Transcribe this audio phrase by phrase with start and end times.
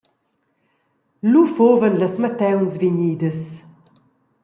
[1.31, 3.39] Lu fuvan las mattauns vegnidas.